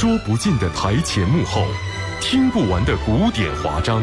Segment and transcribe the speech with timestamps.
[0.00, 1.66] 说不尽的台前幕后，
[2.22, 4.02] 听不完的古典华章，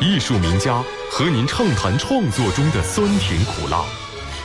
[0.00, 3.84] 艺术名家和您畅谈创作中的酸甜苦辣，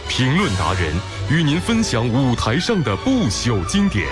[0.08, 0.94] 评论达人
[1.28, 4.06] 与您分享舞台上的不朽经典。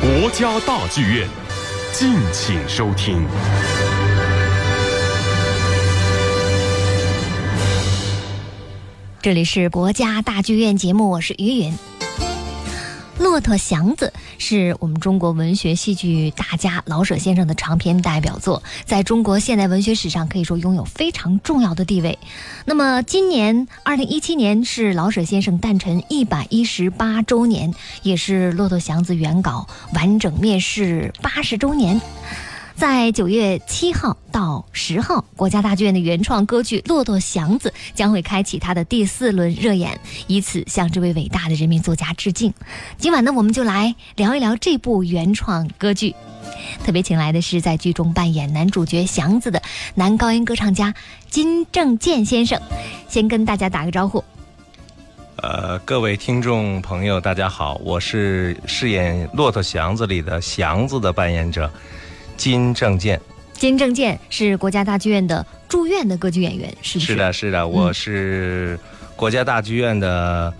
[0.00, 1.28] 国家大剧院，
[1.92, 3.24] 敬请收听。
[9.22, 11.72] 这里是国家大剧院节目，我是于云。
[13.30, 22.18] 《骆驼祥子》是我们中国文学戏剧大家老舍先生的长篇代表作，在中国现代文学史上可以说拥有非常重要的地位。
[22.64, 32.00] 那么，今年二零一七年是老舍先生诞辰一百一十八周年，也是《骆驼祥子》原稿完整面世八十周年。
[32.80, 42.50] 在九月七号到十号，国家大剧院的原创歌剧《骆驼祥子》将会开启它的第四轮热演，以此向这位伟大的人民作家致敬。
[42.96, 46.14] 今晚呢，我们就来聊一聊这部原创歌剧。
[46.82, 49.60] 特别请来的是在剧中扮演男主角祥子的
[49.94, 50.94] 男高音歌唱家
[51.28, 52.58] 金正健先生，
[53.10, 54.24] 先跟大家打个招呼。
[55.36, 61.70] 呃，各位听众朋友，大家好，我是饰演《骆驼祥子》里的祥子的扮演者。
[62.40, 63.20] 金正健，
[63.52, 68.80] 金正健是国家大剧院的住院的歌剧演员，是是的，是的，我是
[69.14, 70.50] 国家大剧院的，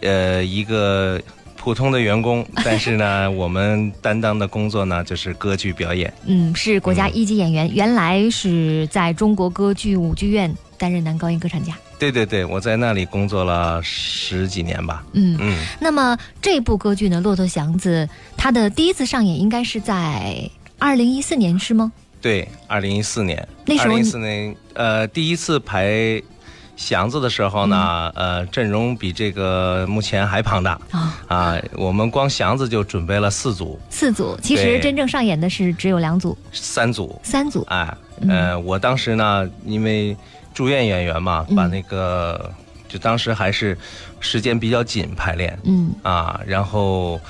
[0.00, 1.20] 呃，一个
[1.56, 6.14] 普通的员工， 但是呢，我们担当的工作呢就是歌剧表演。
[6.24, 11.76] 嗯，是国家一级演员，原来是在中国歌剧舞剧院担任男高音歌唱家。
[11.98, 15.04] 对对对，我在那里工作了十几年吧。
[15.14, 15.66] 嗯嗯。
[15.80, 20.48] 那么这部歌剧呢，《骆驼祥子》，它的第一次上演应该是在。
[20.78, 21.92] 二零一四年是吗？
[22.20, 23.46] 对，二零一四年。
[23.66, 26.22] 那时候，二零一四年，呃，第一次排
[26.76, 31.62] 祥子的时候呢，呃，阵容比这个目前还庞大啊啊！
[31.74, 34.36] 我们光祥子就准备了四组，四组。
[34.42, 37.64] 其实真正上演的是只有两组，三组，三组。
[37.68, 37.96] 哎，
[38.28, 40.16] 呃，我当时呢，因为
[40.52, 42.50] 住院演员嘛，把那个
[42.88, 43.76] 就当时还是
[44.18, 47.20] 时间比较紧排练，嗯啊，然后。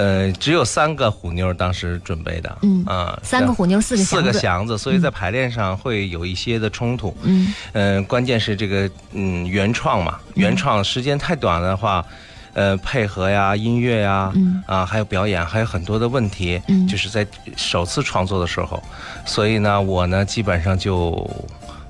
[0.00, 2.82] 呃，只有三个虎妞当时准备的，嗯。
[2.86, 12.02] 啊，三个虎妞，四个四个祥子，所以在排练上会有一些的冲突，嗯，呃，关键是这个，嗯，原创嘛，原创时间太短的话，
[12.54, 14.32] 呃，配合呀，音乐呀，
[14.66, 18.82] 啊，还有表演，还有很多的问题，嗯，就是在首次创作的时候，
[19.26, 21.28] 所以呢，我呢，基本上就，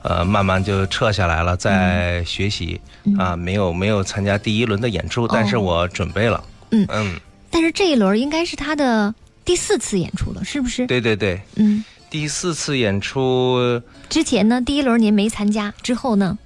[0.02, 2.80] 呃，慢慢就撤下来了，在学习，
[3.16, 6.84] 啊，没有没有参加第一轮的演出，但是我准备了，嗯。
[6.90, 7.20] 嗯。
[7.50, 9.12] 但是这一轮应该是他的
[9.44, 10.86] 第四次演出了，是不是？
[10.86, 16.38] 对对对，嗯，第四次演出之前呢，第一轮您没参加，之后呢？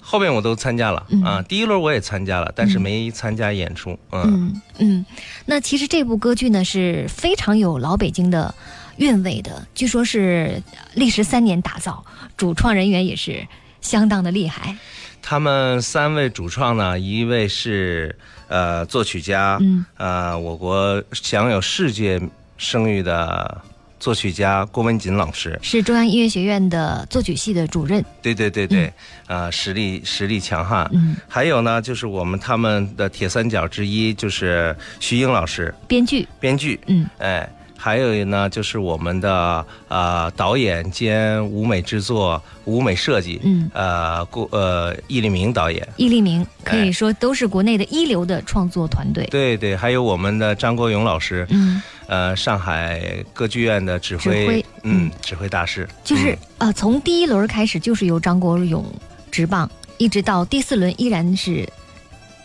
[0.00, 3.98] 后面我都参加了啊，第一轮我也参加了，但是没参加演出。
[4.12, 5.04] 嗯嗯，
[5.46, 8.54] 那其实这部歌剧呢是非常有老北京的
[8.96, 10.62] 韵味的，据说是
[10.94, 12.04] 历时三年打造，
[12.36, 13.46] 主创人员也是
[13.80, 14.76] 相当的厉害。
[15.22, 18.18] 他们三位主创呢，一位是。
[18.54, 22.20] 呃，作曲家，嗯，呃，我国享有世界
[22.56, 23.60] 声誉的
[23.98, 28.04] 作曲家郭文锦老师，是中央音乐学院的作曲系的主任。
[28.22, 28.92] 对对对对，
[29.26, 30.88] 呃，实力实力强悍。
[30.92, 37.50] 嗯，还有呢，就是我们他们的铁三角之一，就是徐英老师，编剧，编剧，嗯，哎。
[37.76, 49.26] 还有呢，就是我们的呃导演兼舞美制作、舞美设计，嗯，呃，顾呃易立明导演，易立明可以说都是国内的一流的创作团队。
[49.26, 53.02] 对对，还有我们的张国勇老师，嗯，呃，上海
[53.34, 55.86] 歌剧院的指挥，嗯，指挥大师。
[56.02, 58.84] 就是呃，从第一轮开始就是由张国勇
[59.30, 61.68] 执棒，一直到第四轮依然是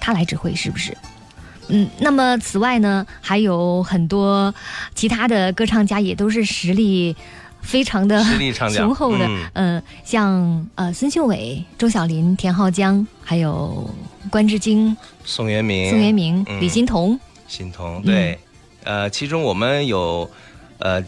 [0.02, 0.98] 他来指挥，是不是？
[1.70, 4.54] 嗯，那么此外呢，还有很多
[4.94, 7.16] 其他的歌唱家也都是实力
[7.62, 8.24] 非常的
[8.70, 13.90] 雄厚的，嗯，像呃孙秀伟、周小林、田浩江，还有
[14.30, 18.40] 关之京、宋元明、宋元明、李欣彤、欣彤，对，
[18.84, 20.30] 呃，其中我们有，
[20.80, 21.04] 呃，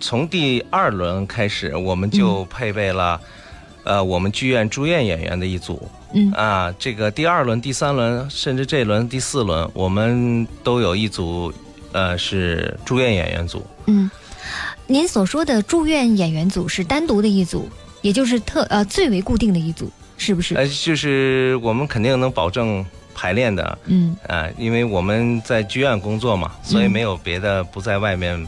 [0.00, 3.18] 从第二轮开始，我们就配备了，
[3.84, 5.88] 呃，我们剧院住院演员的一组。
[6.14, 11.52] 嗯啊，这个第二轮、第三轮，甚至这一轮第四轮，我们都有一组，
[11.92, 13.66] 呃，是住院演员组。
[13.86, 14.08] 嗯，
[14.86, 17.68] 您所说的住院演员组是单独的一组，
[18.00, 20.54] 也就是特呃最为固定的一组，是不是？
[20.54, 22.84] 呃，就是我们肯定能保证
[23.14, 23.78] 排练的。
[23.86, 28.46] 嗯啊，因为我们在剧院工作嘛，所以没有别的，不在外面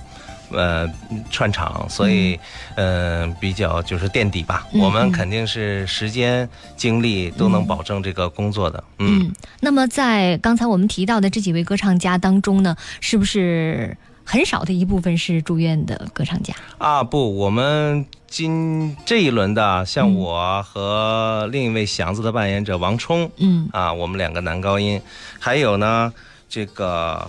[0.51, 0.89] 呃
[1.31, 2.39] 串场，所以
[2.77, 4.67] 嗯比较就是垫底吧。
[4.73, 8.83] 我们肯定是时间精力都能保证这个工作的。
[8.99, 16.55] 嗯，那么在刚才我们提到的这几位歌唱家当中呢，是不是很少的一部分是住院的歌唱家？
[16.79, 25.01] 啊，不，我们今这一轮的，像我和另一位祥子的扮演者王冲，嗯，啊，我们两个男高音，
[25.39, 26.13] 还有呢。
[26.49, 27.29] 这个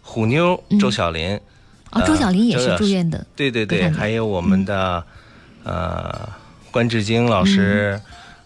[0.00, 1.38] 虎妞周小林，
[1.92, 5.04] 哦，周小林也是住院的，对对对，还有我们的
[5.62, 6.28] 呃
[6.70, 8.00] 关志京老师、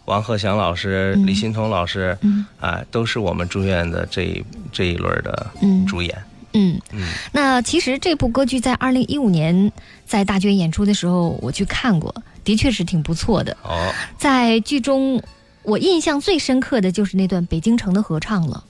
[0.04, 2.18] 王鹤祥老师、李欣彤老师，
[2.60, 5.46] 啊，都是我们住院的这一这一轮的
[5.86, 6.14] 主演。
[6.52, 6.80] 嗯。
[6.92, 9.70] 嗯，那其实这部歌剧在二零一五年
[10.06, 12.14] 在大剧院演出的时候，我去看过，
[12.44, 13.56] 的确是挺不错的。
[13.62, 15.22] 哦，在剧中
[15.62, 18.64] 我印象最深刻的就是那段北京城的合唱了。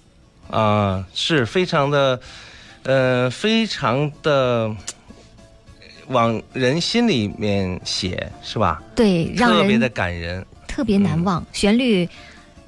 [0.50, 2.20] 啊，是非常的，
[2.86, 4.74] 呃，非常的
[6.06, 8.80] 往人心里面写，是吧？
[8.94, 11.44] 对，让人特别的感人，特别难忘。
[11.52, 12.08] 旋律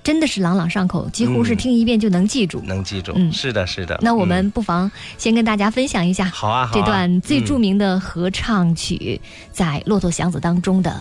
[0.03, 2.61] 真的是朗朗上口，几乎是听一遍就能记住。
[2.67, 3.97] 能记住，嗯，是的，是的。
[4.03, 9.21] 那我们不妨先跟大家分享一下，好啊，这段最著名的合唱曲，
[9.53, 10.91] 在《骆驼祥子》当中的《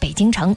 [0.00, 0.54] 北京城》。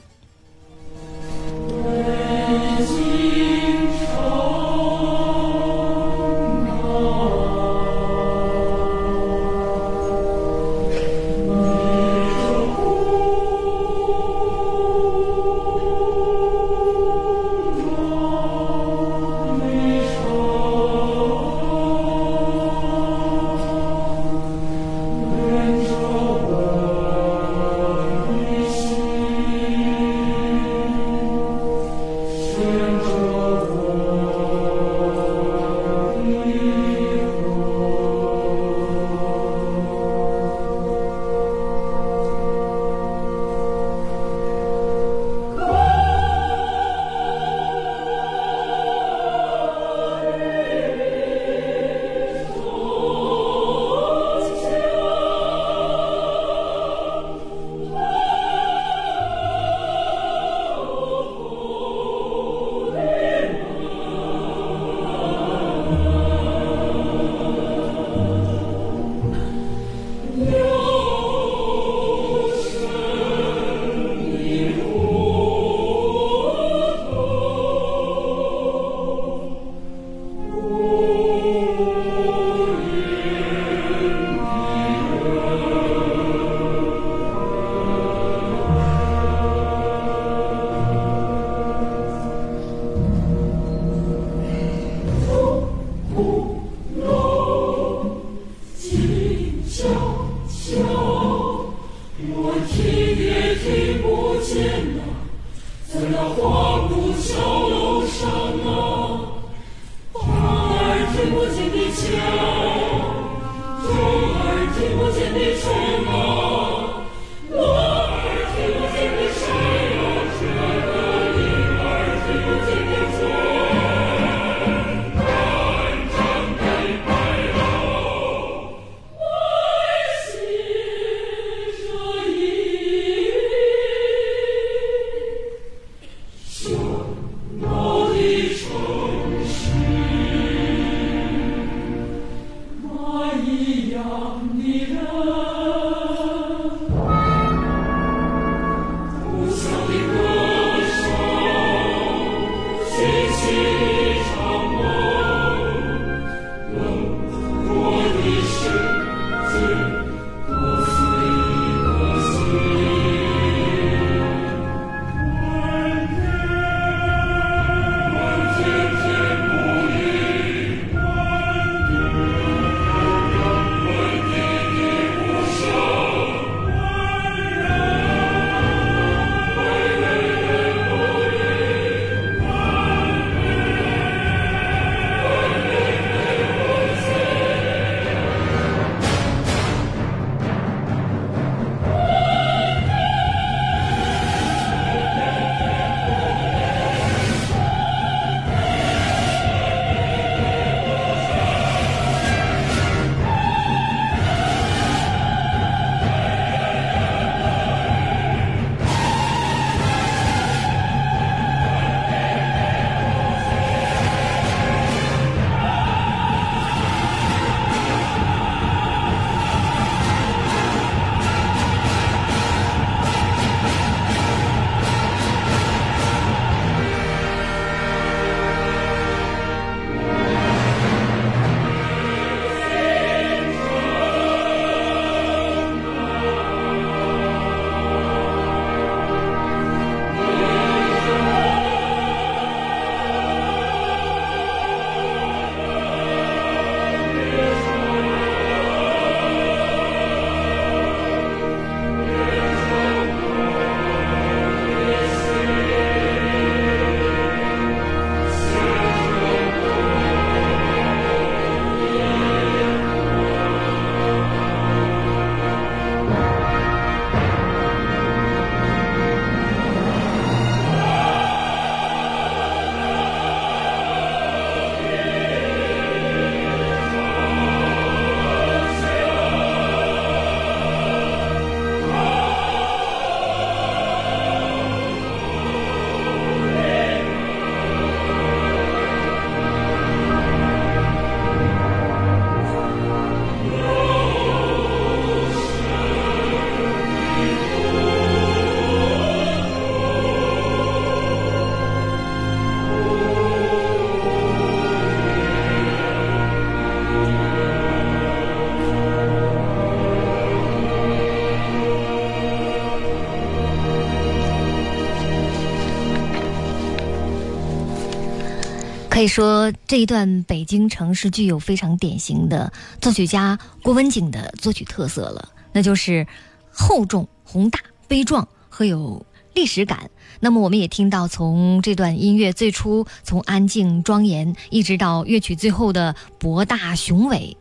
[318.96, 322.50] 可以说这一段《北京城》是具有非常典型的
[322.80, 326.06] 作曲家郭文景的作曲特色了，那就是
[326.50, 329.90] 厚重、宏大、悲壮和有历史感。
[330.18, 337.36] 那么我们也听到，从这段音乐最初从安静庄严，一直到乐曲最后的博大雄伟，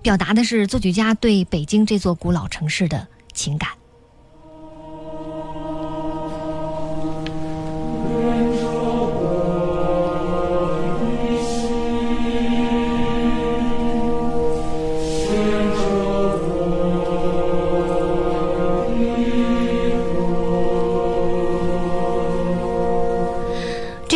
[0.00, 3.68] 表达的是作曲家对北京这座古老城市的情感。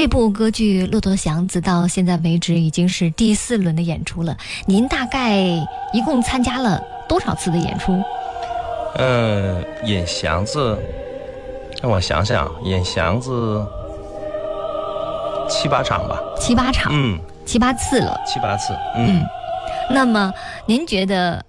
[0.09, 4.37] 部歌剧《骆驼祥子》到现在为止已经是第四轮的演出了。
[4.67, 5.37] 您大概
[5.93, 8.03] 一共参加了多少次的演出？
[8.97, 10.79] 嗯，演祥子，
[11.83, 13.65] 让我想想，演祥子
[15.49, 16.19] 七八场吧。
[16.41, 18.19] 七八场，嗯，七八次了。
[18.27, 19.23] 七八次，嗯。
[19.91, 20.33] 那么
[20.67, 21.45] 您觉得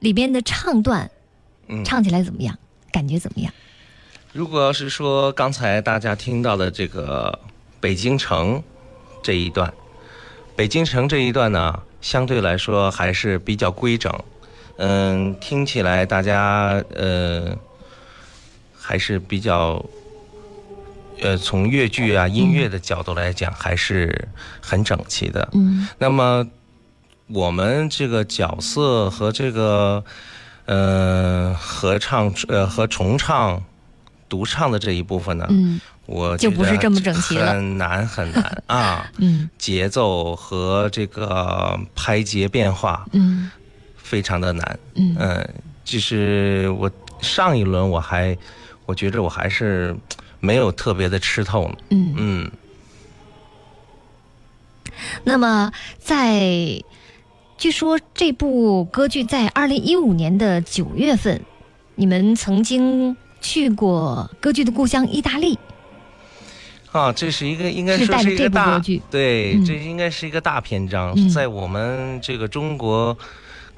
[0.00, 1.10] 里边的唱段，
[1.68, 2.56] 嗯，唱起来怎么样？
[2.90, 3.52] 感觉怎么样？
[4.32, 7.38] 如果要是说刚才大家听到的这个。
[7.80, 8.62] 北京城
[9.22, 9.72] 这一段，
[10.56, 14.12] 北京城这一段呢，相对来说还是比较规整，
[14.78, 17.56] 嗯，听起来大家呃
[18.76, 19.84] 还是比较，
[21.20, 24.28] 呃，从乐剧啊音乐的角度来讲，还是
[24.60, 25.48] 很整齐的。
[25.52, 26.48] 嗯，那么
[27.28, 30.04] 我们这个角色和这个
[30.64, 33.62] 呃合唱呃和重唱、
[34.28, 35.80] 独唱的这一部分呢，嗯。
[36.06, 39.10] 我就不是这么整齐了，很难很难啊！
[39.18, 43.50] 嗯，节奏和这个拍节变化，嗯，
[43.96, 44.78] 非常的难。
[44.94, 45.48] 嗯，
[45.84, 46.88] 就是我
[47.20, 48.36] 上一轮我还，
[48.86, 49.96] 我觉着我还是
[50.38, 51.68] 没有特别的吃透。
[51.90, 52.50] 嗯嗯。
[55.24, 56.80] 那么，在
[57.58, 61.42] 据说这部歌剧在二零一五年的九月份，
[61.96, 65.58] 你们曾经去过歌剧的故乡意大利。
[66.92, 73.14] 啊，这是一个应该说是一个大对，这应该是一个大篇章，在我们这个中国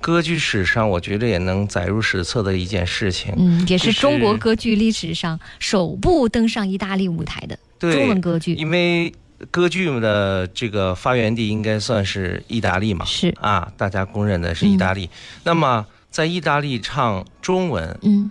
[0.01, 3.35] 歌剧史上，我觉得也能载入史册的一件事情。
[3.37, 8.55] 嗯，也是中国歌剧历史上首部登上意大利舞台的中文歌剧。
[8.55, 9.13] 因为
[9.51, 15.11] 歌剧的这个发源地应该算是意大利嘛，是啊，大家公认的是意大利。
[15.43, 18.31] 那么在意大利唱中文，嗯，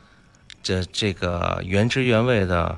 [0.63, 2.77] 这这个原汁原味的。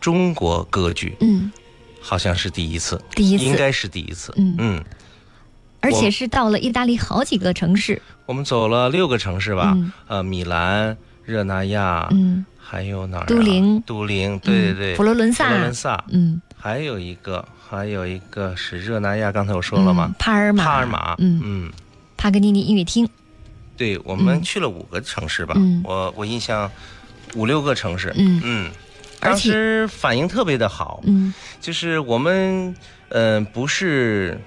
[0.00, 1.52] 中国歌剧，嗯，
[2.00, 3.44] 好像是第一次，第一次。
[3.44, 4.54] 应该是第一次，嗯。
[4.58, 4.84] 嗯，
[5.80, 9.76] 而且是到了意大利好几个城市，我们走了六个城市吧，
[10.08, 13.26] 呃，米兰、热那亚，嗯，还有哪儿？
[13.26, 20.10] 都灵，都灵，对对对，佛罗伦萨，佛罗伦萨，嗯，还有一个，还有一个是热那亚，刚才我说了吗？
[20.18, 21.40] 帕尔马，帕尔马，嗯。
[21.44, 21.72] 嗯，
[22.16, 23.08] 帕格尼尼音乐厅，
[23.76, 25.54] 对我们去了五个城市吧，
[25.84, 26.70] 我我印象
[27.34, 28.40] 五六个城市，嗯。
[28.42, 28.70] 嗯。
[29.20, 32.74] 当时反应特别的好，嗯，就是我们，
[33.10, 34.40] 嗯，不是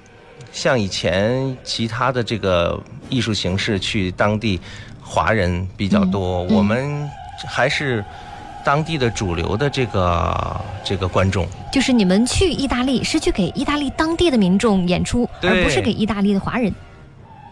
[0.51, 4.59] 像以前其他的这个艺术形式去当地
[5.01, 7.09] 华人比较多，我们
[7.47, 8.03] 还是
[8.65, 11.47] 当地的主流的这个这个观众。
[11.71, 16.73] 就是你们去意大利是去给意大利当地的民众演出，而不是给意大利的华人。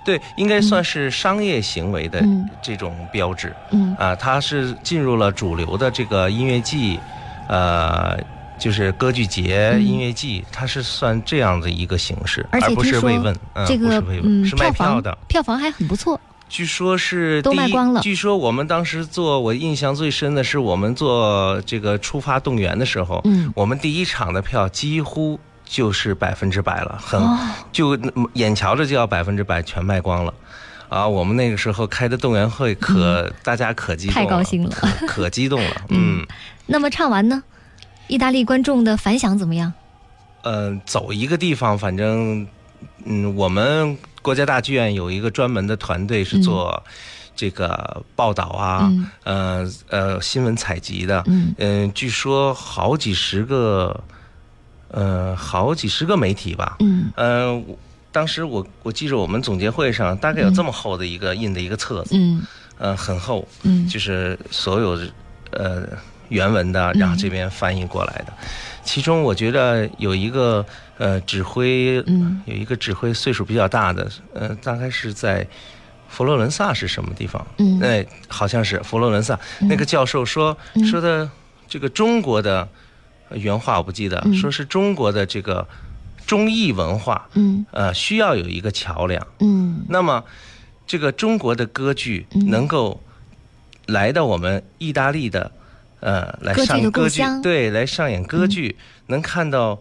[0.04, 2.24] 对，应该算是商业行为的
[2.62, 3.56] 这种标志。
[3.72, 7.00] 嗯啊，它是进入了主流的这个音乐季，
[7.48, 8.18] 呃，
[8.58, 13.36] 就是歌剧节、音乐季，它是算这样的一个形式，而不是慰问。
[13.68, 16.20] 这个嗯，是卖票的，票房还很不错。
[16.50, 18.02] 据说是都卖光了。
[18.02, 25.40] 据说我们当时做，我印象最深的是我们做这个出发动员的时候，嗯，我们第一场的票几乎。
[25.72, 27.18] 就是百分之百了，很
[27.72, 27.98] 就
[28.34, 30.34] 眼瞧着就要百分之百全卖光了，
[30.90, 31.08] 啊！
[31.08, 34.76] 我们那个时候开的动员会，可大家可激动，太高兴了，
[35.08, 36.28] 可激动了， 嗯。
[36.66, 37.42] 那么唱完呢，
[38.08, 39.72] 意大利观众的反响怎么样？
[40.44, 42.46] 嗯，走一个地方，反正
[43.06, 46.84] 嗯，我们国家大剧院有一个专门的团队是做
[47.34, 48.92] 这个报道啊，
[49.24, 51.24] 呃呃，新闻采集的，
[51.58, 54.04] 嗯，据说好几十个。
[54.94, 56.76] 呃，好几十个媒体吧。
[56.80, 57.12] 嗯。
[57.16, 57.64] 呃，
[58.12, 62.16] 当时我我记着我们总结会上大概有这么厚的一个印的一个册子。
[62.18, 62.42] 嗯。
[62.78, 63.48] 呃，很厚。
[63.64, 63.88] 嗯。
[63.88, 65.00] 就是所有
[65.52, 65.88] 呃
[66.28, 68.34] 原文的，然后这边翻译过来的。
[68.84, 70.66] 其中我觉得有一个
[70.98, 75.48] 呃指挥，嗯，有一个指挥岁数比较大的，呃，大概是在
[76.10, 77.48] 佛罗伦萨是什么地方？
[77.60, 77.80] 嗯。
[77.82, 79.40] 哎，好像是佛罗伦萨。
[79.62, 80.58] 那个教授说
[80.90, 81.30] 说的
[81.68, 82.68] 这个中国的。
[83.36, 85.68] 原话我不记得，说是中国的这个
[86.26, 90.24] 中意文化，嗯，呃，需要有一个桥梁，嗯，那么
[90.88, 93.02] 这个中国的歌剧能够
[93.88, 95.52] 来到我们意大利的，
[96.00, 98.76] 呃，来上歌剧，对，来上演歌剧，
[99.08, 99.80] 能看到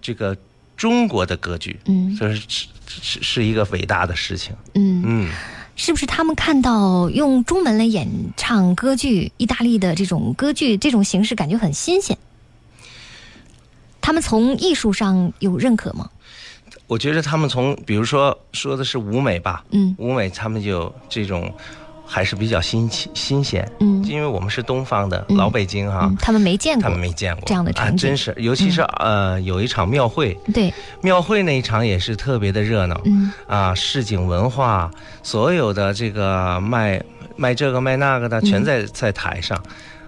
[0.00, 0.36] 这个
[0.76, 5.02] 中国的歌剧，嗯，这是是是一个伟大的事情，嗯。
[5.04, 5.30] 嗯，
[5.78, 12.16] 是不是他们看到用中文来演唱歌剧，意大利的这种歌剧这种形式，感觉很新鲜？
[14.06, 16.08] 他们从艺术上有认可吗？
[16.86, 21.52] 我觉得他们从，比如说说的是舞美吧，嗯，舞美他们就这种
[22.06, 34.88] 还是比较新奇新鲜，嗯，因为我们是东方的老北京哈，他们没见过，他们没见过这样的场景，真是，尤其是呃有一场庙会，对，庙会那一场也是特别的热闹，嗯，啊市井文化，
[35.24, 37.02] 所有的这个卖
[37.34, 39.60] 卖这个卖那个的全在在台上。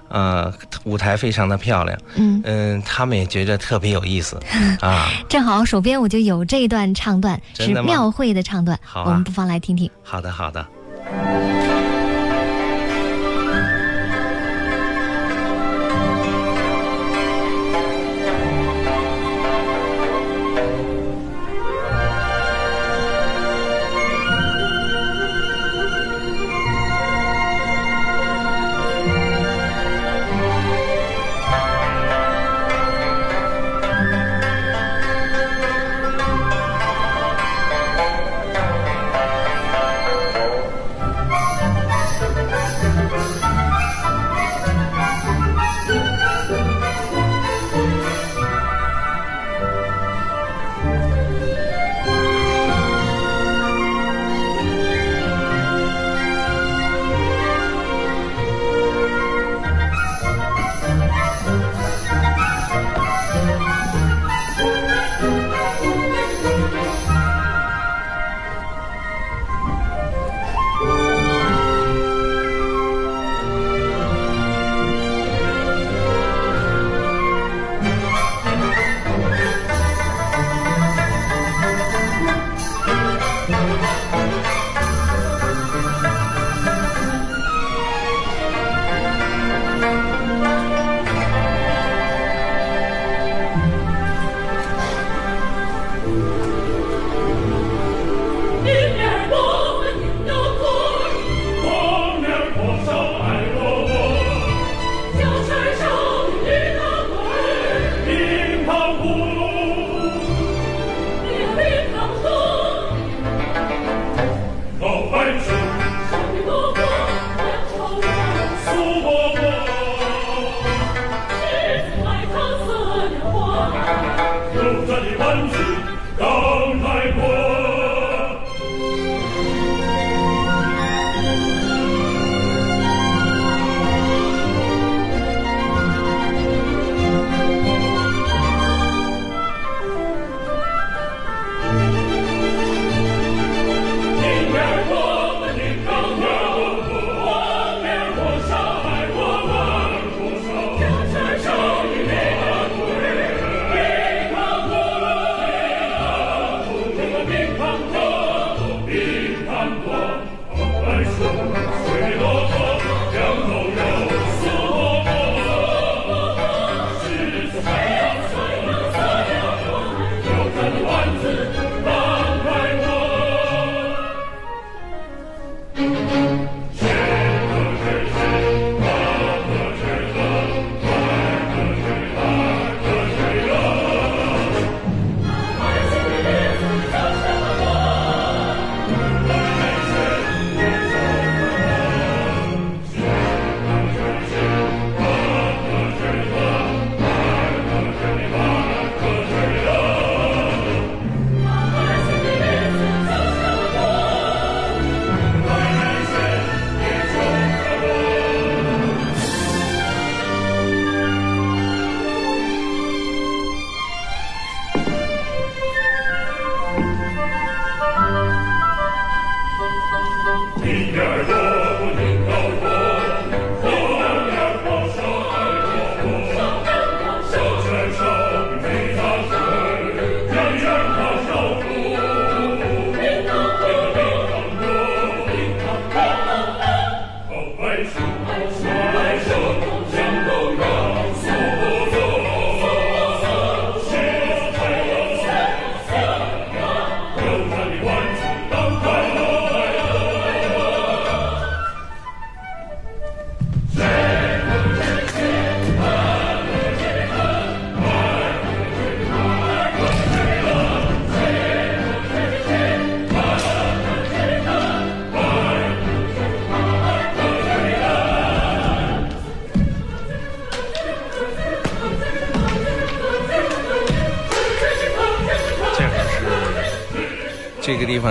[0.08, 0.52] 呃，
[0.84, 4.40] 舞台非常的漂亮，嗯嗯，他们也觉得特别有意思
[4.80, 5.08] 啊。
[5.28, 9.90] 正好手边我就有这一段唱段，是庙会的唱段，好，我们不妨来听听。
[10.02, 10.66] 好的，好的。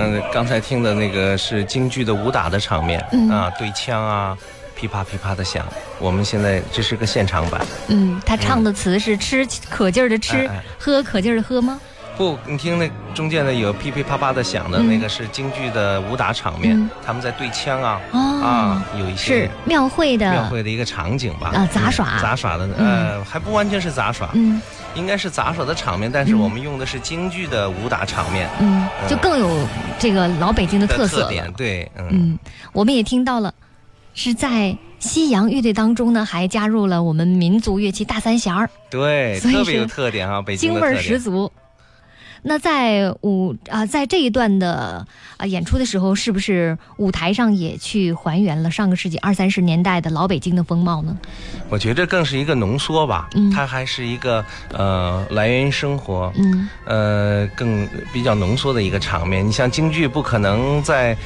[0.05, 2.99] 这个地方刚才听的那个是京剧的武打的场面
[3.31, 4.38] 啊，对枪啊，
[4.75, 5.65] 噼啪噼啪的响。
[5.99, 7.62] 我们现在这是个现场版。
[7.88, 11.79] 嗯，他唱的词是吃可劲儿的吃，喝可劲儿的喝吗？
[12.17, 20.31] 不，你听那中间的有噼噼啪啪的响的那个是京剧的武打场面，他们在对枪啊啊，有一些是庙会的。
[20.31, 21.51] 庙会的一个场景吧。
[21.53, 22.19] 啊，杂耍。
[22.19, 24.60] 杂耍的呃，还不完全是杂耍，嗯，
[24.95, 29.47] 应该是杂耍的场面，但是我们用的是京剧的武打场面，嗯，就更有
[29.99, 32.38] 这个老北京的特色点，对，嗯，
[32.71, 33.53] 我们也听到了，
[34.13, 41.51] 是在西洋乐队当中呢，还加入了我们民族乐器大三弦儿，对，特别有特点啊，北京京味儿十足。
[42.43, 45.06] 那在舞啊，在这一段的
[45.38, 51.17] 啊演出的时候，是不是舞台上也去还原了上个世纪二三十年代的老北京的风貌呢？
[51.69, 59.45] 我觉得更是一个浓缩吧，嗯，它还是一个呃来源于生活，嗯，呃更比较浓缩的一个场面。
[59.45, 61.17] 你像京剧，不可能在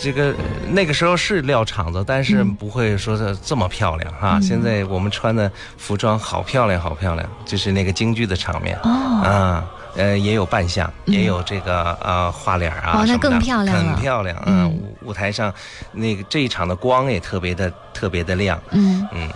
[0.00, 0.34] 这个
[0.70, 4.40] 那个时候是撂场子，但是不会说的这么漂亮哈。
[4.40, 9.64] 现在我们穿的服装好漂亮，好漂亮，就是那个京剧的场面啊。
[9.96, 14.42] 呃，也有扮相，也有这个呃画脸啊，哦，那更漂亮了，很漂亮。
[14.46, 15.52] 嗯，舞舞台上
[15.92, 18.60] 那个这一场的光也特别的特别的亮。
[18.72, 19.28] 嗯嗯，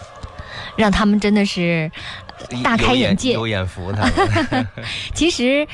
[0.76, 1.90] 让他们真的是
[2.62, 4.66] 大开眼界，有眼福他们。
[5.14, 5.66] 其实，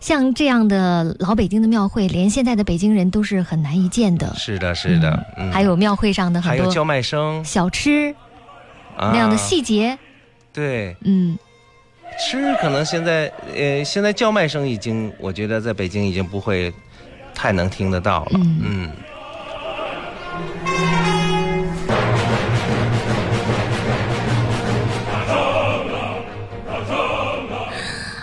[0.00, 4.34] 像这样的老北京的庙会，连现在的北京人都是很难一见的。
[4.36, 5.22] 是的，是的。
[5.52, 8.14] 还有庙会上的很多叫卖声、小吃
[8.96, 9.98] 那样的细节。
[10.52, 11.38] 对，嗯。
[12.22, 16.72] 吃可能现在，呃，现在叫卖声已经，我觉得在北京已经不会
[17.34, 18.30] 太能听得到了。
[18.62, 18.90] 嗯。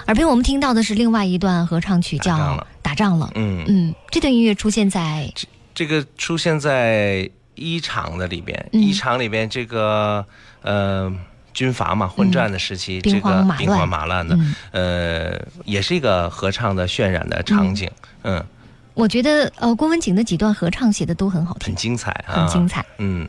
[0.06, 2.38] 耳边我们听到的是另外一段合唱曲，叫
[2.82, 3.26] 《打仗了》。
[3.36, 10.24] 嗯嗯，这段音乐出现在这这个出现在一场的里边，一场里边这个
[10.62, 11.12] 呃。
[11.58, 14.38] 军阀嘛，混战的时期，这个兵荒马乱的，
[14.70, 17.90] 呃，也是一个合唱的渲染的场景。
[18.22, 18.46] 嗯，
[18.94, 22.86] 我觉得呃，郭文景的几段合唱写的都很好听，很精彩，很精彩。
[23.00, 23.28] 嗯。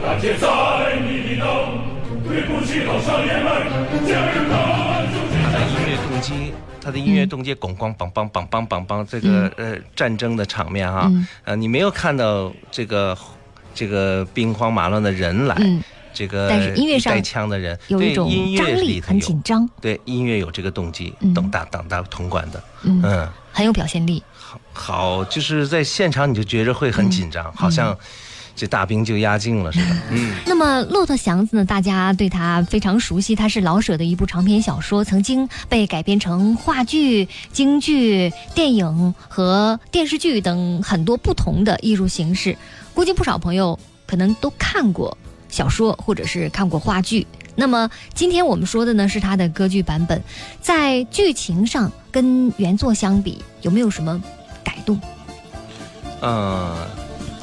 [0.00, 1.87] 他的
[2.38, 2.44] 音
[5.86, 11.10] 乐动机，他的音乐动机，咣咣梆梆梆梆梆梆，这个呃战争的场面哈，
[11.44, 13.16] 呃你没有看到这个
[13.74, 15.56] 这个兵荒马乱的人来，
[16.14, 27.96] 这个但是音乐上带枪的人有一种张力，很紧张，对音乐有这个动机，等大等大铜管的，嗯，很有表现力，好，好就是在现场你就觉着会很紧张，好像。
[28.58, 29.96] 这大兵就压境了，是吧？
[30.10, 30.34] 嗯。
[30.44, 31.64] 那么《骆驼祥子》呢？
[31.64, 42.58] 大家对他非常熟悉，它是老舍的一部长篇小说，曾经被改编成话剧、京剧、电影和电视剧等很多不同的艺术形式。
[42.94, 45.16] 估计不少朋友可能都看过
[45.48, 47.24] 小说，或者是看过话剧。
[47.54, 50.20] 那么今天我们说的呢，是它的歌剧版本，
[50.60, 54.20] 在剧情上跟原作相比，有没有什么
[54.64, 55.00] 改动？
[56.22, 56.74] 嗯。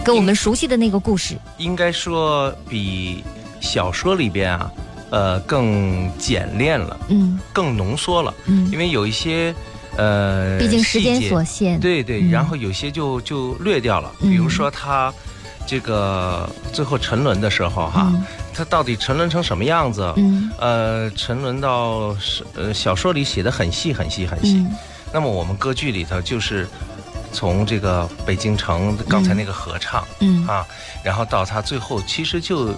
[0.06, 3.24] 跟我们熟悉的那个故事，应该说比
[3.60, 4.72] 小说里边啊，
[5.10, 9.54] 呃，更简练了，嗯，更浓缩了，嗯，因为有一些，
[9.98, 15.12] 呃，毕竟时间所限，对对，然后有些就就略掉了，比如说他
[15.66, 18.14] 这个最后沉沦的时候哈，
[18.54, 20.14] 他到底沉沦成什么样子？
[20.18, 24.64] 嗯，呃，沉沦到是呃小说里写的很细很细很细，
[25.12, 26.68] 那么我们歌剧里头就是。
[27.36, 30.66] 从这个北京城刚才那个合唱，嗯啊，
[31.04, 32.74] 然后到他最后，其实就，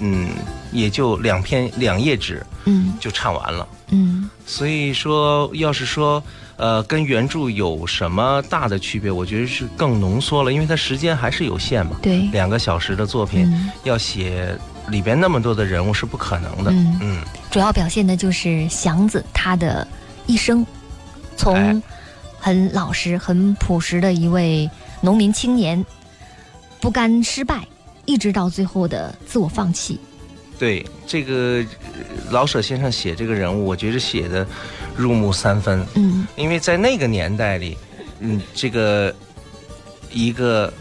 [0.00, 0.28] 嗯，
[0.70, 4.28] 也就两篇两页纸，嗯，就唱完了，嗯。
[4.44, 6.22] 所以说，要是说，
[6.56, 9.10] 呃，跟原著有什么大的区别？
[9.10, 11.96] 我觉得是更浓缩了，因为它时间还是有限嘛。
[12.02, 13.50] 对，两个小时的作品
[13.84, 14.54] 要写
[14.88, 16.70] 里边那么多的人物是不可能的。
[17.00, 19.88] 嗯，主要表现的就是祥子他的
[20.26, 20.66] 一生，
[21.34, 21.82] 从。
[22.40, 24.68] 很老实、很朴实的一位
[25.02, 25.84] 农民青年，
[26.80, 27.62] 不甘失败，
[28.06, 30.00] 一直到最后的自我放弃。
[30.58, 31.64] 对这个
[32.30, 34.46] 老舍先生写这个人物，我觉得写的
[34.96, 35.86] 入木三分。
[35.94, 37.76] 嗯，因为在那个年代里，
[38.20, 39.14] 嗯，这个
[40.10, 40.72] 一个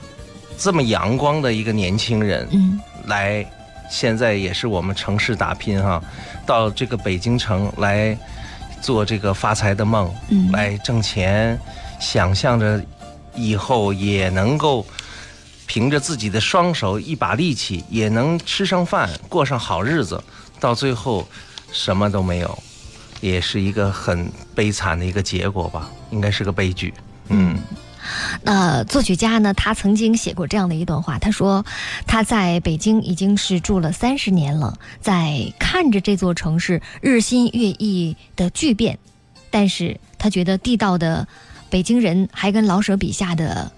[0.58, 3.46] 这么阳光的一个年轻人，嗯，来
[3.90, 6.02] 现在也是我们城市打拼哈，
[6.46, 8.18] 到这个北京城来。
[8.82, 10.14] 做这个发财的梦，
[10.52, 11.60] 来挣钱，
[12.00, 12.82] 想象着
[13.36, 14.86] 以后也能够
[15.66, 20.22] 凭着自己的双手一把力气也能吃上饭，过上好日子，
[20.60, 21.28] 到最后
[21.72, 22.64] 什么都没有，
[23.22, 26.94] 也是一个很悲惨的一个结果吧，应该是个悲剧。
[27.28, 27.58] 嗯。
[28.44, 29.54] 那作曲家呢？
[29.54, 31.66] 他曾经写过这样的一段话，他说
[32.08, 38.98] ：“他在北京已经是住了三十年了，在看着这座城市日新月异的巨变，
[39.50, 41.28] 但是他觉得地道的
[41.70, 43.72] 北京人还跟老舍笔下的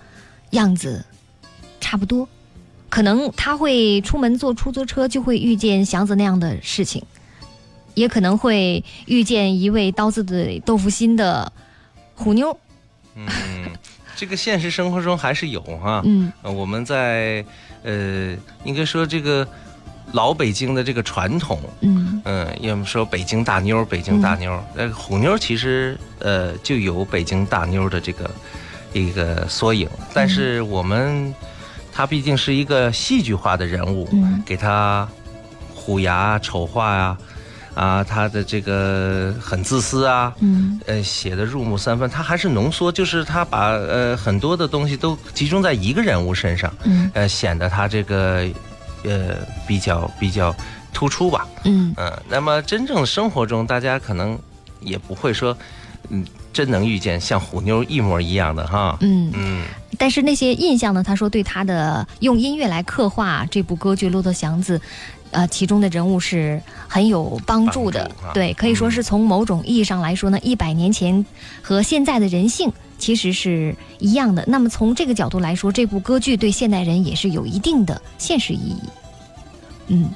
[0.51, 1.05] 样子
[1.79, 2.27] 差不多。
[2.89, 7.03] 可能他会出门坐出租车就会遇见祥子那样的事情，
[7.95, 11.51] 也可能会遇见一位刀子嘴豆腐心的
[12.15, 12.57] 虎妞。”
[13.15, 13.25] 嗯。
[14.21, 17.43] 这个现实生活中还是有哈，嗯，我们在
[17.81, 19.47] 呃，应该说这个
[20.11, 22.21] 老北京的这个传统，嗯。
[22.25, 28.29] 嗯，要么说北京大妞，北京大妞，那虎妞其实呃就有北京大妞的这个
[28.93, 31.33] 一个缩影，但是我们
[31.91, 34.07] 他毕竟是一个戏剧化的人物，
[34.45, 35.09] 给他
[35.73, 37.05] 虎牙丑化呀。
[37.05, 37.17] 啊，
[37.73, 48.45] 他的这个很自私啊，嗯，呃，写的入木三分，他还是浓缩，就是他把呃很多的东西都集中在一个人物身上，嗯，呃，显得他这个
[49.03, 50.53] 呃比较比较
[50.93, 51.93] 突出吧，嗯。
[51.97, 54.37] 嗯，那么真正生活中，大家可能
[54.81, 55.57] 也不会说，
[56.09, 59.31] 嗯，真能遇见像虎妞一模一样的哈，嗯。
[59.33, 59.63] 嗯，
[59.97, 64.77] 但是那些印象呢，他说对他的用音乐来刻画这部歌剧《骆驼祥子》。
[65.31, 71.25] 呃，其中的人物是很有帮助的，对，可以说是从某种意义上来说呢，一百年前
[71.61, 74.43] 和现在的人性其实是一样的。
[74.47, 78.81] 那么从这个角度来说，这部歌剧对现代人也是有一定的现实意义。
[79.87, 80.09] 嗯，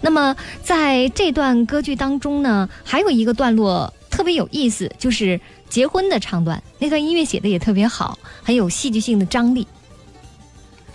[0.00, 9.66] 那么在这段歌剧当中呢，还有一个段落特别有意思，就是结婚的唱段，那段音乐写的也特别好，很有戏剧性的张力，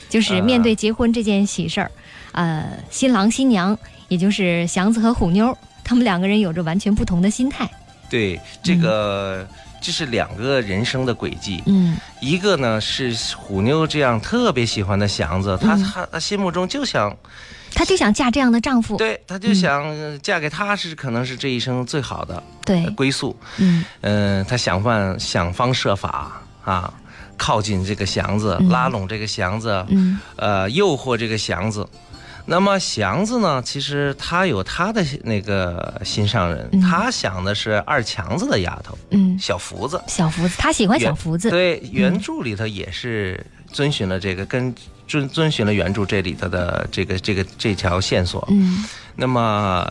[0.09, 1.89] 就是面对结婚这件喜事儿。
[1.89, 2.00] 呃，
[2.89, 7.69] 新郎新娘，也就是祥子和虎妞，他们两个人有着完全不同的心态。
[8.09, 9.47] 对，这个
[9.79, 11.63] 这是两个人生的轨迹。
[11.65, 17.15] 嗯，一个呢是虎妞这样特别喜欢的祥子，她她她心目中就想，
[17.73, 18.97] 她就想嫁这样的丈夫。
[18.97, 19.85] 对，她就想
[20.21, 23.33] 嫁给他是可能是这一生最好的对归宿。
[23.57, 26.93] 嗯嗯，她想方想方设法啊，
[27.37, 31.87] 靠近这个祥子，拉拢这个祥子，嗯，呃，诱惑这个祥子。
[32.51, 33.61] 那么祥子呢？
[33.63, 40.03] 其实他有他的那个心上人，他想的是二强子的丫头，嗯，小福子。
[40.05, 41.49] 小福子，他喜欢小福子。
[41.49, 44.75] 对，原著里头也是遵循了这个，跟
[45.07, 48.45] 遵遵循了原著这里头的这个这个这条线索。
[48.51, 48.83] 嗯。
[49.15, 49.89] 那么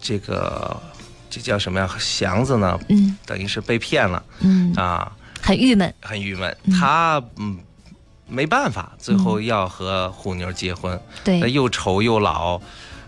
[0.00, 0.80] 这个
[1.28, 1.90] 这叫什么呀？
[1.98, 2.78] 祥子呢？
[2.88, 4.22] 嗯，等于是被骗了。
[4.38, 4.72] 嗯。
[4.76, 5.10] 啊，
[5.42, 5.92] 很郁闷。
[6.00, 6.56] 很郁闷。
[6.78, 7.58] 他嗯。
[8.26, 12.60] 没办法，最后要和虎妞结婚，对，又丑又老，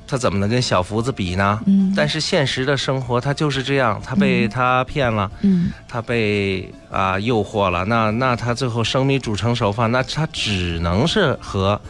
[0.06, 1.60] 他怎么能跟小福子比呢？
[1.66, 11.80] 嗯，但是现实的生活他就是这样，他被他骗了，嗯，他被啊诱惑了，那那他最后生米煮成熟饭，那他只能是和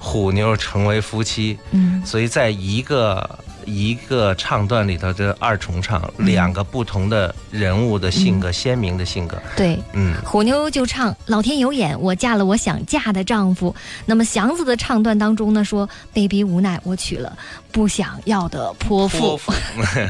[0.00, 3.38] 虎妞成为夫妻，嗯，所以在一个。
[3.66, 9.40] 一个唱段里头的二重唱，两个不同的人物的性格，鲜明的性格。
[9.54, 13.72] 对，嗯，虎妞就唱“老天有眼，我嫁了我想嫁的丈夫”。
[14.06, 17.36] 那么祥子的唱段当中呢，说“被逼无奈，我娶了
[17.70, 19.38] 不想要的泼妇”。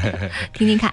[0.55, 0.91] 听听看。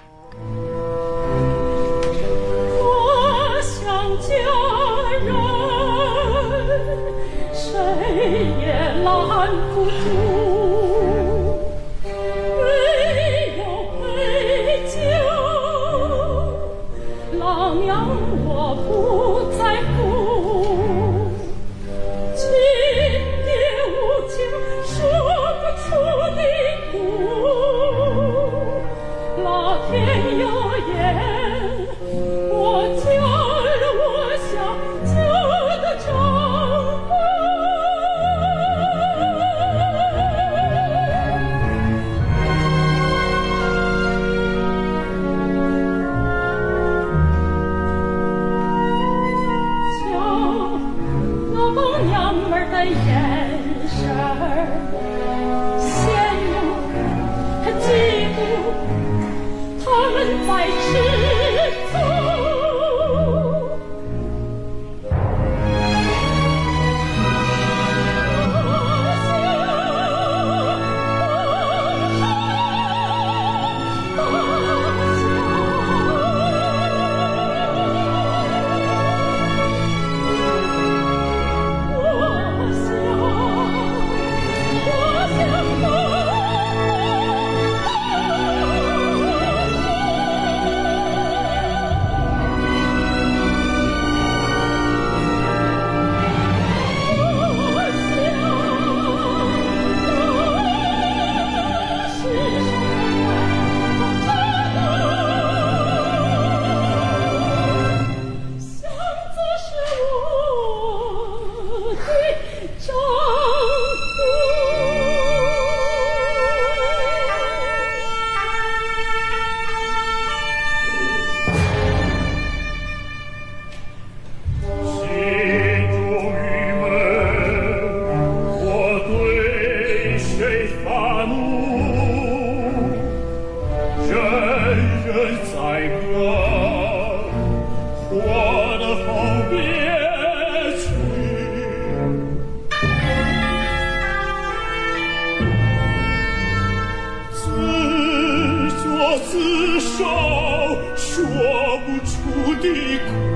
[152.61, 153.28] 的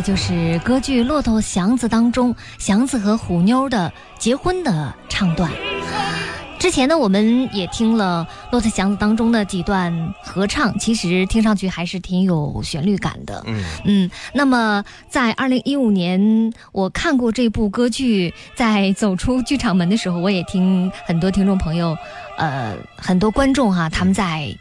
[0.00, 5.50] 的就是歌剧《骆驼祥子》当中祥子和虎妞的结婚的唱段。
[6.58, 13.42] 之前呢，我们也听了《骆驼祥子》当中的几段合唱，其实听上去还是挺有旋律感的。
[13.46, 21.96] 嗯，嗯，那么在二零一五年，我看过这部歌剧，在走出剧场门的时候，我也听很多听众朋友，
[22.38, 24.54] 呃，很多观众哈、他们在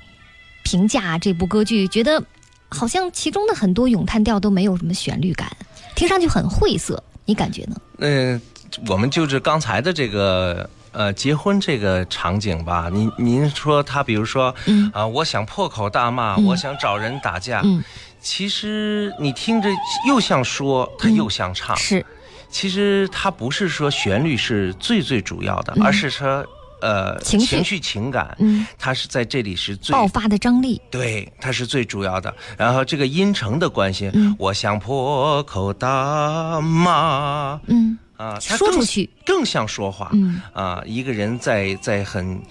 [0.64, 2.24] 评价这部歌剧，觉得
[2.70, 5.52] 好像其中的很多咏叹调都没有什么旋律感，
[5.96, 7.76] 听上去很晦涩，你感觉呢？
[7.98, 8.42] 嗯、
[8.88, 14.90] 我们就是刚才的这个呃结婚这个场景吧，您您说他比如说，嗯。
[14.94, 16.46] 啊、我想破口大骂，嗯。
[16.46, 17.84] 我想找人打架，嗯，
[18.22, 19.70] 其实你听着
[20.08, 21.76] 又像说，他又像唱。
[21.76, 22.06] 是，
[22.50, 25.84] 其实他不是说旋律是最最主要的，嗯。
[25.84, 26.46] 而是说
[26.82, 32.34] 呃情绪绪情感，嗯，它是在这里是最爆发的张力，对，它是最主要的。
[32.58, 34.36] 然后这个音程的关系，嗯。
[34.40, 37.60] 我想破口大骂。
[37.68, 40.10] 嗯，啊，它说出去，更像说话。
[40.14, 40.42] 嗯。
[40.54, 42.42] 啊，一个人在在很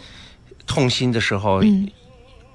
[0.67, 1.89] 痛心的时候，嗯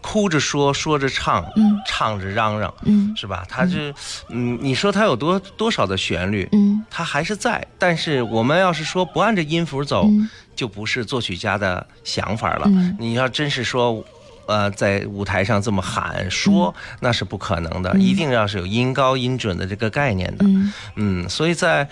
[0.03, 3.43] 哭着说，说着唱，嗯唱着嚷嚷，嗯是吧？
[3.49, 3.91] 他是，
[4.29, 12.65] 嗯，你说他有多多少的旋律，嗯它还是在，但是我们要是说不按着音符走，嗯就不是作曲家的想法了。
[12.67, 14.05] 嗯你要真是说。
[14.45, 20.43] 呃，在舞台上这么喊说，嗯那是不可能的，一定要是有音高音准的这个概念的。
[20.45, 21.87] 嗯嗯，所以在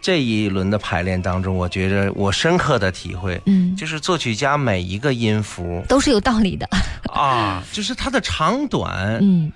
[0.00, 6.68] 这一轮的排练当中，我觉得我深刻的体会，嗯，就是作曲家每一个音符都是有道理的，
[7.12, 9.52] 啊，就是它的长短嗯。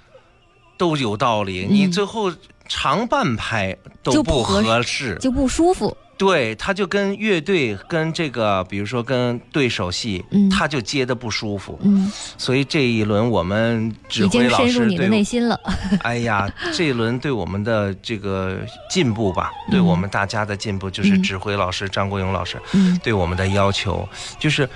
[0.78, 2.32] 都有道理，嗯你最后
[2.66, 5.16] 长半拍都不合适。
[5.20, 10.48] 就不舒服，对，他就跟乐队跟这个，比如说跟对手戏，嗯。
[10.48, 11.76] 他就接的不舒服。
[11.82, 12.08] 嗯，
[12.38, 15.58] 所以这一轮我们指挥老师深入你的对内心了，
[16.02, 18.58] 哎呀，这一轮对我们的这个
[18.88, 21.16] 进步吧，对我们大家的进步，就是。
[21.16, 22.98] 嗯指挥老师张国勇老师嗯。
[23.02, 24.08] 对我们的要求，
[24.38, 24.68] 就是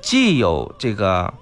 [0.00, 1.32] 既有这个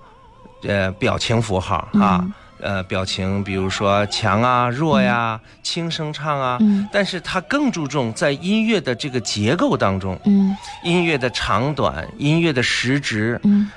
[0.63, 2.33] 呃表情符号啊，嗯
[2.63, 6.89] 呃表情，比如说强啊、弱呀、轻声唱啊，嗯。
[6.93, 10.57] 但是他更注重在音乐的这个结构当中，嗯。
[10.83, 13.71] 音乐的长短、音乐的时值，嗯。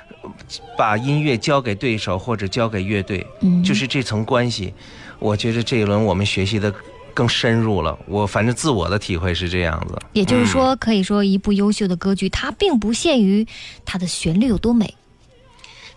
[0.76, 4.72] 把音乐交给对手或者交给乐队，嗯，就是这层关系，
[5.18, 6.72] 我觉得这一轮我们学习的
[7.12, 7.96] 更深入了。
[8.06, 10.00] 我反正自我的体会是这样子。
[10.14, 13.46] 也就是说，可以说一部优秀的歌剧，它并不限于
[13.84, 14.94] 它的旋律有多美，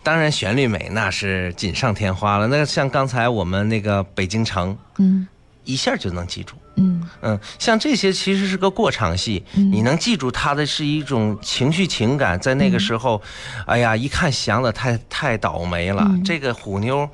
[0.08, 2.47] 当然旋律美那是锦上添花了。
[2.47, 5.28] 那像刚才我们那个北京城，嗯
[5.66, 6.55] 一下就能记住。
[6.78, 13.22] 嗯嗯，像这些其实是个过场戏，你能记住他的是一种情绪情感，在那个时候，
[13.66, 17.10] 哎呀，一看祥子太太倒霉了，这个虎妞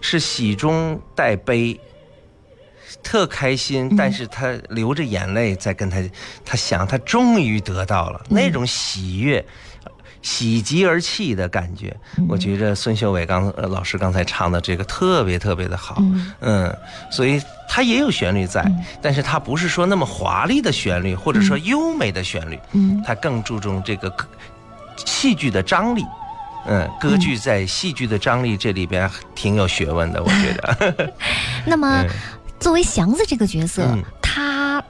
[0.00, 1.80] 是喜中带悲。
[3.02, 5.98] 特开心，但是他流着眼泪在跟他，
[6.44, 9.44] 他想他终于得到了那种喜悦，
[10.22, 11.96] 喜极而泣的感觉。
[12.28, 16.02] 我觉着孙秀伟刚老师刚才唱的这个特别特别的好，
[16.40, 16.74] 嗯，
[17.10, 18.64] 所以他也有旋律在，
[19.00, 24.12] 但是他不是说那么华丽的旋律，或者说优美的旋律，嗯，他更注重这个
[25.04, 26.04] 戏剧的张力，
[26.66, 31.12] 嗯，歌剧在戏剧的张力这里边挺有学问的，我觉得。
[31.64, 32.04] 那么。
[32.58, 33.86] 作为祥子这个角色，
[34.22, 34.82] 他，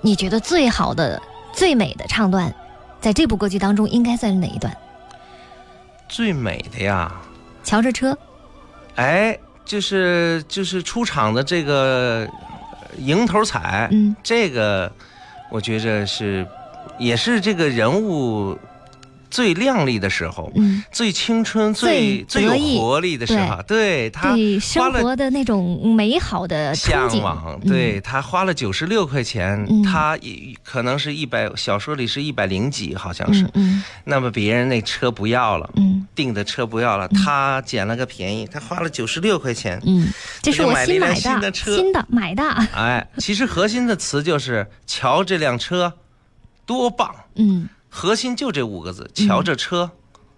[0.00, 1.22] 你觉得最好的、
[1.54, 2.52] 最美的唱段，
[3.06, 4.76] 在这部歌剧当中应该算是哪一段？
[6.08, 7.12] 最美的呀，
[7.62, 8.18] 瞧着车。
[8.96, 12.28] 哎，就是就是出场的这个
[12.98, 14.90] 迎头彩，嗯，这个
[15.52, 16.44] 我觉着是，
[16.98, 18.58] 也是这个人物。
[19.30, 24.10] 最靓丽的时候，嗯，最青春、最最有活力的时候，对。
[24.10, 30.16] 他生活的那种美好的向往，对他花了九十六块钱，他
[30.62, 40.08] 可能是一百，小说里是一百零几，好像是，嗯，那么别人那车不要了，嗯，订的车不要了，他捡了个便宜，他花了九十六块钱，嗯，
[40.40, 42.42] 这是我新买的新的车，新的买的，
[42.74, 45.92] 哎，其实核心的词就是瞧这辆车
[46.64, 47.68] 多棒，嗯。
[47.96, 49.90] 核心就这五个字，瞧这车，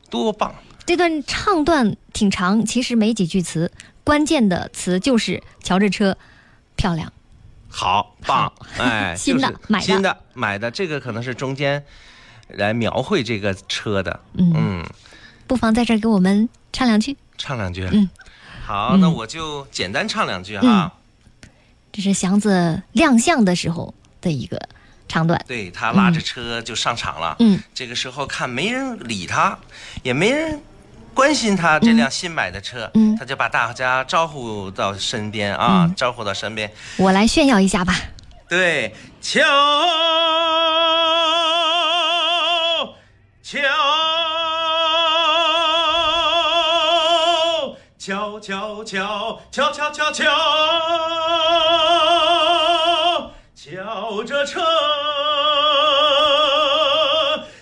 [0.09, 0.55] 多棒！
[0.87, 3.73] 这段唱段挺长，其实没几句词，
[4.05, 6.17] 关键的词就是瞧这车，
[6.77, 7.13] 漂亮，
[7.69, 8.53] 好棒！
[8.79, 11.85] 哎， 新的买的，新的买的，这个可能是中间
[12.47, 14.21] 来描绘这个车的。
[14.35, 14.87] 嗯，
[15.49, 17.89] 不妨在这儿给我们唱两句，唱两句。
[17.91, 18.09] 嗯，
[18.65, 20.95] 好，那我就简单唱两句哈。
[21.91, 24.69] 这是祥子亮相的时候的一个。
[25.09, 27.35] 长短，对他拉着车就上场了。
[27.41, 29.59] 嗯，这个时候看没人理他，
[30.03, 30.63] 也没人
[31.15, 32.91] 关心他这辆新买的车。
[32.95, 36.71] 嗯，他就把大家招呼到身边啊，招呼到身边。
[36.97, 37.95] 我来炫耀一下吧。
[38.49, 39.41] 对，瞧
[43.43, 43.65] 瞧
[47.99, 51.48] 瞧瞧瞧瞧瞧瞧瞧。
[54.09, 54.61] 瞧着车，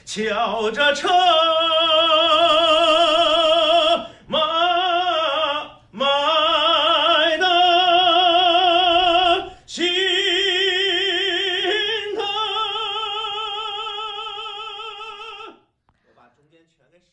[0.04, 1.08] 敲着车。